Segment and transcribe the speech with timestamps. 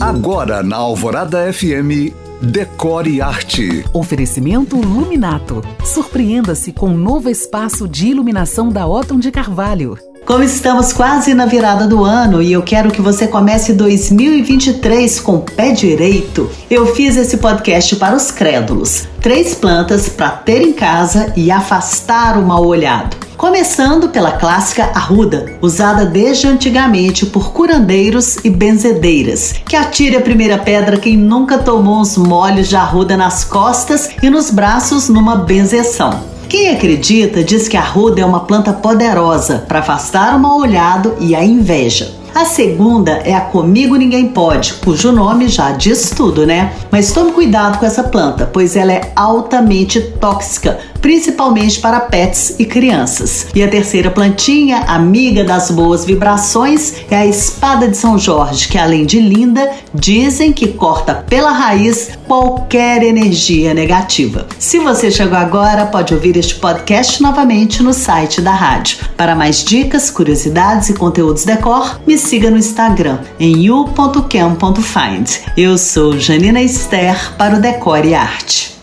[0.00, 3.82] Agora na Alvorada FM, Decore Arte.
[3.94, 5.62] Oferecimento Luminato.
[5.84, 9.98] Surpreenda-se com um novo espaço de iluminação da Otton de Carvalho.
[10.26, 15.36] Como estamos quase na virada do ano e eu quero que você comece 2023 com
[15.36, 19.08] o pé direito, eu fiz esse podcast para os crédulos.
[19.22, 23.25] Três plantas para ter em casa e afastar o mal olhado.
[23.36, 30.56] Começando pela clássica arruda, usada desde antigamente por curandeiros e benzedeiras, que atire a primeira
[30.56, 36.24] pedra quem nunca tomou uns molhos de arruda nas costas e nos braços numa benzeção.
[36.48, 41.14] Quem acredita diz que a ruda é uma planta poderosa para afastar o mal olhado
[41.20, 42.16] e a inveja.
[42.36, 46.70] A segunda é a Comigo Ninguém Pode, cujo nome já diz tudo, né?
[46.90, 52.64] Mas tome cuidado com essa planta, pois ela é altamente tóxica, principalmente para pets e
[52.64, 53.46] crianças.
[53.54, 58.76] E a terceira plantinha, amiga das boas vibrações, é a espada de São Jorge, que
[58.76, 64.48] além de linda, dizem que corta pela raiz qualquer energia negativa.
[64.58, 68.98] Se você chegou agora, pode ouvir este podcast novamente no site da rádio.
[69.16, 75.28] Para mais dicas, curiosidades e conteúdos decor, me siga no Instagram em you.cam.find.
[75.56, 78.75] Eu sou Janina Esther para o Decore e Arte.